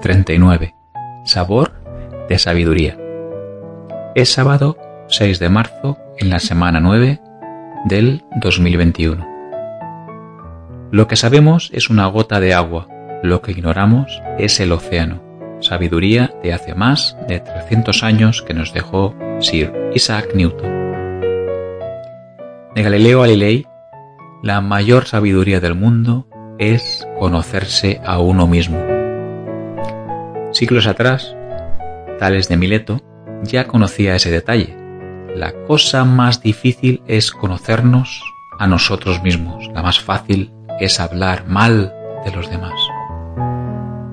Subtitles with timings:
[0.00, 0.74] 39.
[1.24, 1.72] Sabor
[2.28, 2.96] de sabiduría.
[4.14, 4.76] Es sábado
[5.08, 7.20] 6 de marzo en la semana 9
[7.84, 9.26] del 2021.
[10.90, 12.88] Lo que sabemos es una gota de agua,
[13.22, 15.22] lo que ignoramos es el océano,
[15.60, 20.80] sabiduría de hace más de 300 años que nos dejó Sir Isaac Newton.
[22.74, 23.66] De Galileo Galilei,
[24.42, 26.26] la mayor sabiduría del mundo
[26.58, 28.99] es conocerse a uno mismo.
[30.60, 31.34] Siglos atrás,
[32.18, 33.00] Tales de Mileto
[33.44, 34.76] ya conocía ese detalle.
[35.34, 38.22] La cosa más difícil es conocernos
[38.58, 39.70] a nosotros mismos.
[39.72, 41.94] La más fácil es hablar mal
[42.26, 42.74] de los demás.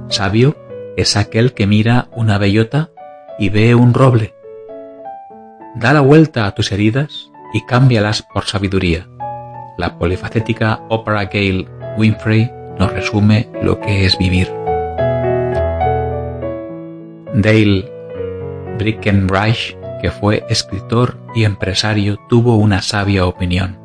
[0.07, 0.55] Sabio
[0.95, 2.91] es aquel que mira una bellota
[3.37, 4.33] y ve un roble.
[5.75, 9.05] Da la vuelta a tus heridas y cámbialas por sabiduría.
[9.77, 14.56] La polifacética Opera Gale Winfrey nos resume lo que es vivir.
[17.33, 17.91] Dale
[18.77, 23.77] Brickenreich, que fue escritor y empresario, tuvo una sabia opinión.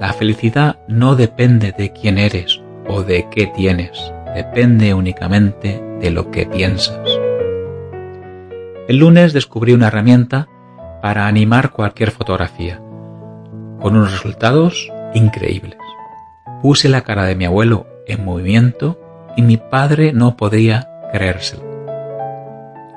[0.00, 6.30] La felicidad no depende de quién eres o de qué tienes, depende únicamente de lo
[6.30, 7.00] que piensas.
[8.88, 10.48] El lunes descubrí una herramienta
[11.02, 12.80] para animar cualquier fotografía,
[13.80, 15.76] con unos resultados increíbles.
[16.62, 19.00] Puse la cara de mi abuelo en movimiento
[19.36, 21.65] y mi padre no podía creérselo.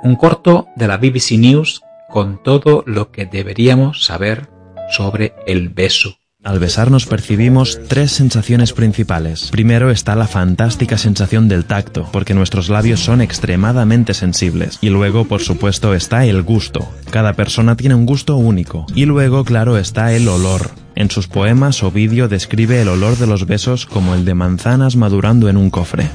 [0.01, 4.49] Un corto de la BBC News con todo lo que deberíamos saber
[4.89, 6.15] sobre el beso.
[6.41, 9.49] Al besarnos percibimos tres sensaciones principales.
[9.51, 14.77] Primero está la fantástica sensación del tacto, porque nuestros labios son extremadamente sensibles.
[14.79, 16.87] Y luego, por supuesto, está el gusto.
[17.11, 18.85] Cada persona tiene un gusto único.
[18.95, 20.71] Y luego, claro, está el olor.
[20.95, 25.49] En sus poemas, Ovidio describe el olor de los besos como el de manzanas madurando
[25.49, 26.09] en un cofre.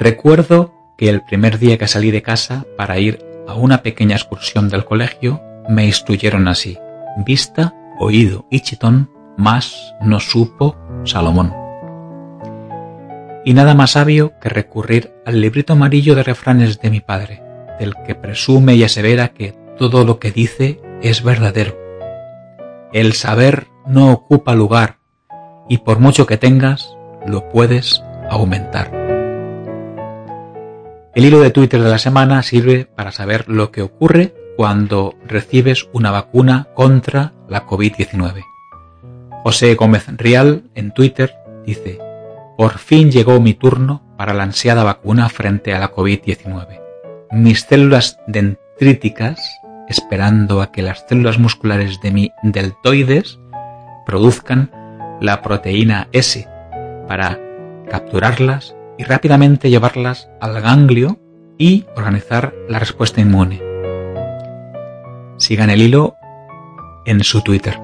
[0.00, 4.68] Recuerdo que el primer día que salí de casa para ir a una pequeña excursión
[4.68, 6.78] del colegio, me instruyeron así.
[7.18, 11.54] Vista oído y chitón, más no supo Salomón.
[13.44, 17.42] Y nada más sabio que recurrir al librito amarillo de refranes de mi padre,
[17.78, 21.76] del que presume y asevera que todo lo que dice es verdadero.
[22.92, 24.98] El saber no ocupa lugar
[25.68, 26.96] y por mucho que tengas,
[27.26, 28.95] lo puedes aumentar.
[31.16, 35.88] El hilo de Twitter de la semana sirve para saber lo que ocurre cuando recibes
[35.94, 38.44] una vacuna contra la COVID-19.
[39.42, 41.32] José Gómez Rial en Twitter
[41.64, 41.98] dice,
[42.58, 46.82] por fin llegó mi turno para la ansiada vacuna frente a la COVID-19.
[47.30, 49.40] Mis células dendríticas,
[49.88, 53.38] esperando a que las células musculares de mi deltoides
[54.04, 54.70] produzcan
[55.22, 56.46] la proteína S
[57.08, 57.40] para
[57.88, 61.18] capturarlas y rápidamente llevarlas al ganglio
[61.58, 63.62] y organizar la respuesta inmune.
[65.38, 66.16] Sigan el hilo
[67.04, 67.78] en su Twitter.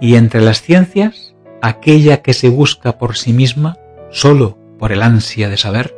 [0.00, 3.76] Y entre las ciencias, aquella que se busca por sí misma,
[4.10, 5.96] solo por el ansia de saber,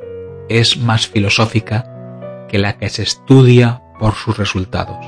[0.49, 5.05] es más filosófica que la que se estudia por sus resultados.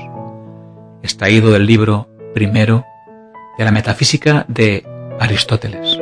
[1.03, 2.85] Extraído del libro primero
[3.57, 4.83] de la metafísica de
[5.19, 5.99] Aristóteles.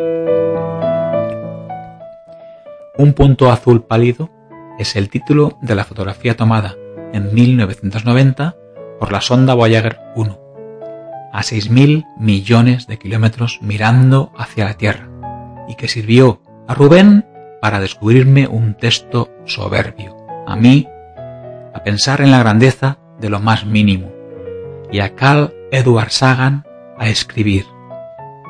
[2.97, 4.29] Un punto azul pálido
[4.79, 6.75] es el título de la fotografía tomada
[7.11, 8.55] en 1990
[9.01, 10.39] por la sonda Voyager 1,
[11.33, 15.09] a 6.000 millones de kilómetros mirando hacia la Tierra,
[15.67, 17.25] y que sirvió a Rubén
[17.61, 20.15] para descubrirme un texto soberbio,
[20.47, 20.87] a mí
[21.73, 24.09] a pensar en la grandeza de lo más mínimo,
[24.89, 26.63] y a Carl Edward Sagan
[26.97, 27.65] a escribir,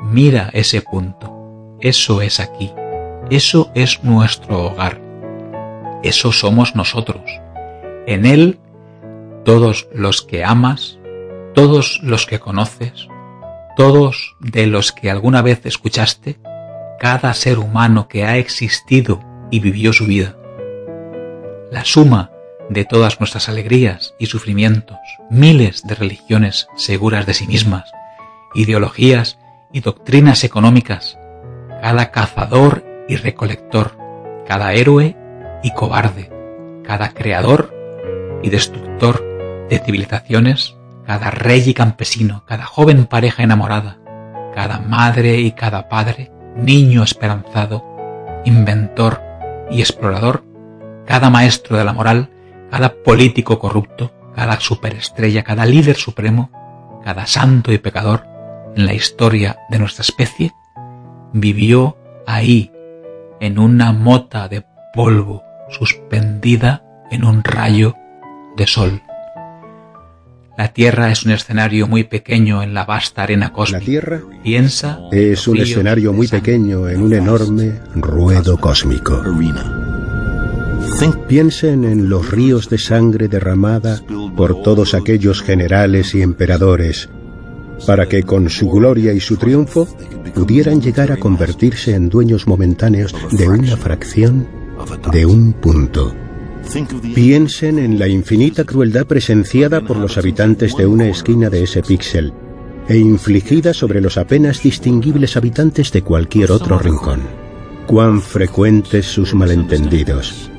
[0.04, 2.72] mira ese punto, eso es aquí,
[3.30, 5.02] eso es nuestro hogar,
[6.04, 7.22] eso somos nosotros
[8.08, 8.60] en Él
[9.44, 11.00] todos los que amas,
[11.54, 13.08] todos los que conoces,
[13.76, 16.38] todos de los que alguna vez escuchaste,
[17.00, 19.22] cada ser humano que ha existido
[19.52, 20.36] y vivió su vida.
[21.72, 22.32] La suma
[22.70, 24.98] de todas nuestras alegrías y sufrimientos,
[25.30, 27.92] miles de religiones seguras de sí mismas,
[28.54, 29.38] ideologías
[29.72, 31.20] y doctrinas económicas,
[31.82, 33.98] cada cazador y recolector,
[34.48, 35.16] cada héroe
[35.64, 36.32] y cobarde,
[36.84, 37.74] cada creador
[38.44, 39.24] y destructor
[39.70, 40.76] de civilizaciones,
[41.06, 43.98] cada rey y campesino, cada joven pareja enamorada,
[44.54, 47.84] cada madre y cada padre, niño esperanzado,
[48.46, 49.22] inventor
[49.70, 50.44] y explorador,
[51.06, 52.30] cada maestro de la moral,
[52.72, 56.50] cada político corrupto, cada superestrella, cada líder supremo,
[57.04, 58.26] cada santo y pecador
[58.76, 60.54] en la historia de nuestra especie,
[61.32, 62.72] vivió ahí,
[63.40, 67.96] en una mota de polvo, suspendida en un rayo
[68.58, 69.02] de sol.
[70.58, 73.80] La Tierra es un escenario muy pequeño en la vasta arena cósmica.
[73.80, 79.22] La Tierra Piensa es un escenario muy pequeño en un enorme ruedo cósmico.
[81.28, 84.00] Piensen en los ríos de sangre derramada
[84.38, 87.10] por todos aquellos generales y emperadores,
[87.86, 89.88] para que con su gloria y su triunfo
[90.34, 94.48] pudieran llegar a convertirse en dueños momentáneos de una fracción
[95.12, 96.14] de un punto.
[97.14, 102.34] Piensen en la infinita crueldad presenciada por los habitantes de una esquina de ese píxel
[102.88, 107.22] e infligida sobre los apenas distinguibles habitantes de cualquier otro rincón.
[107.88, 110.50] Cuán frecuentes sus malentendidos,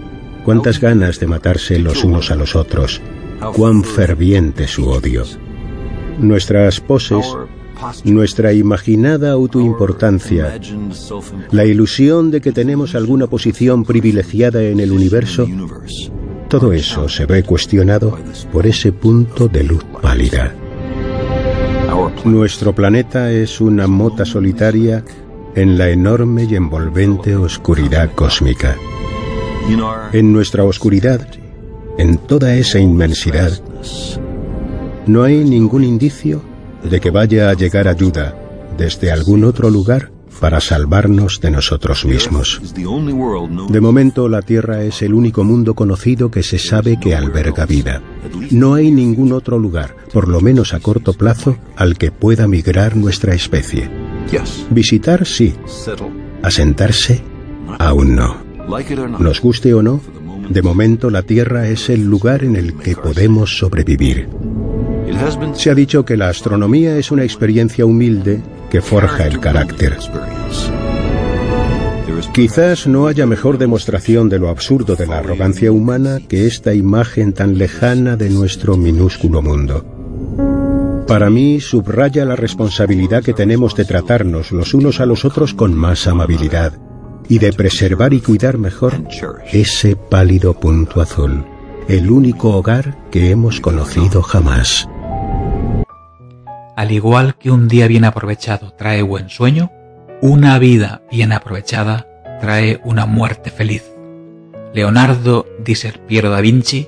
[0.44, 3.00] cuántas ganas de matarse los unos a los otros,
[3.54, 5.24] cuán ferviente su odio.
[6.18, 7.26] Nuestras poses,
[8.04, 10.58] nuestra imaginada autoimportancia,
[11.50, 15.46] la ilusión de que tenemos alguna posición privilegiada en el universo,
[16.48, 18.18] todo eso se ve cuestionado
[18.52, 20.54] por ese punto de luz pálida.
[22.24, 25.04] Nuestro planeta es una mota solitaria
[25.54, 28.76] en la enorme y envolvente oscuridad cósmica.
[30.12, 31.26] En nuestra oscuridad,
[31.98, 33.52] en toda esa inmensidad,
[35.06, 36.42] no hay ningún indicio
[36.82, 38.36] de que vaya a llegar ayuda
[38.76, 40.10] desde algún otro lugar
[40.40, 42.60] para salvarnos de nosotros mismos.
[43.68, 48.02] De momento la Tierra es el único mundo conocido que se sabe que alberga vida.
[48.50, 52.96] No hay ningún otro lugar, por lo menos a corto plazo, al que pueda migrar
[52.96, 53.88] nuestra especie.
[54.70, 55.54] Visitar sí,
[56.42, 57.22] asentarse
[57.78, 58.44] aún no.
[59.18, 60.00] Nos guste o no,
[60.50, 64.28] de momento la Tierra es el lugar en el que podemos sobrevivir.
[65.54, 69.96] Se ha dicho que la astronomía es una experiencia humilde que forja el carácter.
[72.32, 77.32] Quizás no haya mejor demostración de lo absurdo de la arrogancia humana que esta imagen
[77.32, 79.84] tan lejana de nuestro minúsculo mundo.
[81.06, 85.72] Para mí subraya la responsabilidad que tenemos de tratarnos los unos a los otros con
[85.74, 86.72] más amabilidad
[87.28, 88.94] y de preservar y cuidar mejor
[89.52, 91.44] ese pálido punto azul,
[91.88, 94.88] el único hogar que hemos conocido jamás.
[96.76, 99.72] Al igual que un día bien aprovechado trae buen sueño,
[100.20, 102.06] una vida bien aprovechada
[102.38, 103.82] trae una muerte feliz.
[104.74, 106.86] Leonardo di Serpiero da Vinci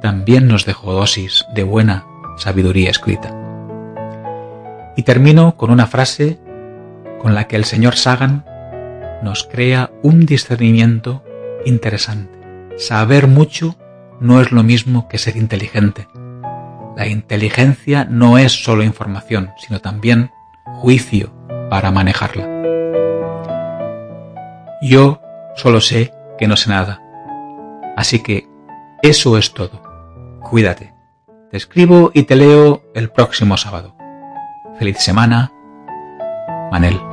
[0.00, 2.06] también nos dejó dosis de buena
[2.38, 3.34] sabiduría escrita.
[4.96, 6.38] Y termino con una frase
[7.20, 8.46] con la que el señor Sagan
[9.22, 11.22] nos crea un discernimiento
[11.66, 12.38] interesante.
[12.78, 13.76] Saber mucho
[14.20, 16.08] no es lo mismo que ser inteligente.
[16.98, 20.32] La inteligencia no es solo información, sino también
[20.64, 21.32] juicio
[21.70, 22.44] para manejarla.
[24.82, 25.22] Yo
[25.54, 27.00] solo sé que no sé nada.
[27.96, 28.48] Así que
[29.00, 29.80] eso es todo.
[30.42, 30.92] Cuídate.
[31.52, 33.94] Te escribo y te leo el próximo sábado.
[34.80, 35.52] Feliz semana.
[36.72, 37.07] Manel.